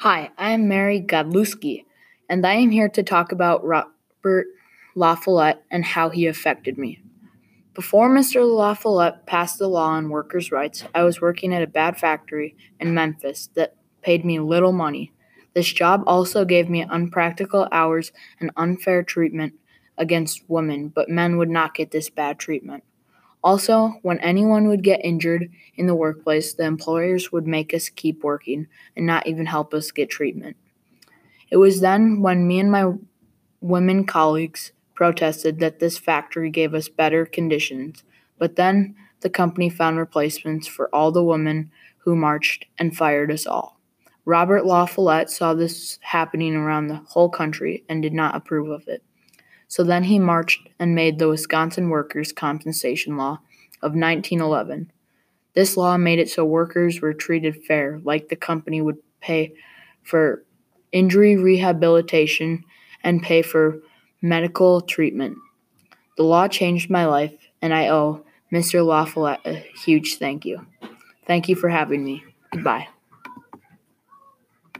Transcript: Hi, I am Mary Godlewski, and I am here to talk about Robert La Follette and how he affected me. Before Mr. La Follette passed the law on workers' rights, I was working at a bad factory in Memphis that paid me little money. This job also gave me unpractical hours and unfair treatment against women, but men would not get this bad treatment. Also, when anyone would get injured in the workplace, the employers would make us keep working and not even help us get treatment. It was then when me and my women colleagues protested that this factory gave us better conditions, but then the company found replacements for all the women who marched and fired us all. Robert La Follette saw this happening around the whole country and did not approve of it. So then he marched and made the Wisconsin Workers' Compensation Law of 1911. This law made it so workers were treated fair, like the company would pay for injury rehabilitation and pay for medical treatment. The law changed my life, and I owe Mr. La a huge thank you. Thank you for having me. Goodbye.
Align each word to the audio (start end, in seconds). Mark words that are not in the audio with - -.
Hi, 0.00 0.28
I 0.36 0.50
am 0.50 0.68
Mary 0.68 1.00
Godlewski, 1.00 1.86
and 2.28 2.46
I 2.46 2.52
am 2.52 2.70
here 2.70 2.90
to 2.90 3.02
talk 3.02 3.32
about 3.32 3.64
Robert 3.64 4.46
La 4.94 5.14
Follette 5.14 5.62
and 5.70 5.86
how 5.86 6.10
he 6.10 6.26
affected 6.26 6.76
me. 6.76 7.00
Before 7.72 8.10
Mr. 8.10 8.46
La 8.46 8.74
Follette 8.74 9.24
passed 9.24 9.58
the 9.58 9.68
law 9.68 9.88
on 9.88 10.10
workers' 10.10 10.52
rights, 10.52 10.84
I 10.94 11.02
was 11.02 11.22
working 11.22 11.54
at 11.54 11.62
a 11.62 11.66
bad 11.66 11.96
factory 11.96 12.54
in 12.78 12.92
Memphis 12.92 13.48
that 13.54 13.74
paid 14.02 14.22
me 14.22 14.38
little 14.38 14.72
money. 14.72 15.14
This 15.54 15.72
job 15.72 16.04
also 16.06 16.44
gave 16.44 16.68
me 16.68 16.82
unpractical 16.82 17.66
hours 17.72 18.12
and 18.38 18.50
unfair 18.54 19.02
treatment 19.02 19.54
against 19.96 20.44
women, 20.46 20.88
but 20.88 21.08
men 21.08 21.38
would 21.38 21.48
not 21.48 21.74
get 21.74 21.90
this 21.90 22.10
bad 22.10 22.38
treatment. 22.38 22.84
Also, 23.46 24.00
when 24.02 24.18
anyone 24.18 24.66
would 24.66 24.82
get 24.82 25.04
injured 25.04 25.48
in 25.76 25.86
the 25.86 25.94
workplace, 25.94 26.52
the 26.52 26.64
employers 26.64 27.30
would 27.30 27.46
make 27.46 27.72
us 27.72 27.88
keep 27.88 28.24
working 28.24 28.66
and 28.96 29.06
not 29.06 29.24
even 29.24 29.46
help 29.46 29.72
us 29.72 29.92
get 29.92 30.10
treatment. 30.10 30.56
It 31.48 31.58
was 31.58 31.80
then 31.80 32.22
when 32.22 32.48
me 32.48 32.58
and 32.58 32.72
my 32.72 32.94
women 33.60 34.04
colleagues 34.04 34.72
protested 34.94 35.60
that 35.60 35.78
this 35.78 35.96
factory 35.96 36.50
gave 36.50 36.74
us 36.74 36.88
better 36.88 37.24
conditions, 37.24 38.02
but 38.36 38.56
then 38.56 38.96
the 39.20 39.30
company 39.30 39.70
found 39.70 39.96
replacements 39.96 40.66
for 40.66 40.92
all 40.92 41.12
the 41.12 41.22
women 41.22 41.70
who 41.98 42.16
marched 42.16 42.66
and 42.80 42.96
fired 42.96 43.30
us 43.30 43.46
all. 43.46 43.78
Robert 44.24 44.66
La 44.66 44.86
Follette 44.86 45.30
saw 45.30 45.54
this 45.54 46.00
happening 46.02 46.56
around 46.56 46.88
the 46.88 46.96
whole 47.10 47.30
country 47.30 47.84
and 47.88 48.02
did 48.02 48.12
not 48.12 48.34
approve 48.34 48.68
of 48.70 48.88
it. 48.88 49.04
So 49.68 49.82
then 49.82 50.04
he 50.04 50.18
marched 50.18 50.68
and 50.78 50.94
made 50.94 51.18
the 51.18 51.28
Wisconsin 51.28 51.90
Workers' 51.90 52.32
Compensation 52.32 53.16
Law 53.16 53.40
of 53.82 53.92
1911. 53.92 54.90
This 55.54 55.76
law 55.76 55.96
made 55.96 56.18
it 56.18 56.28
so 56.28 56.44
workers 56.44 57.00
were 57.00 57.14
treated 57.14 57.64
fair, 57.64 58.00
like 58.04 58.28
the 58.28 58.36
company 58.36 58.80
would 58.80 58.98
pay 59.20 59.54
for 60.02 60.44
injury 60.92 61.36
rehabilitation 61.36 62.64
and 63.02 63.22
pay 63.22 63.42
for 63.42 63.80
medical 64.22 64.80
treatment. 64.80 65.38
The 66.16 66.24
law 66.24 66.48
changed 66.48 66.90
my 66.90 67.06
life, 67.06 67.34
and 67.60 67.74
I 67.74 67.88
owe 67.88 68.24
Mr. 68.52 68.84
La 68.84 69.36
a 69.44 69.54
huge 69.84 70.16
thank 70.16 70.44
you. 70.44 70.66
Thank 71.26 71.48
you 71.48 71.56
for 71.56 71.68
having 71.68 72.04
me. 72.04 72.24
Goodbye. 72.52 72.88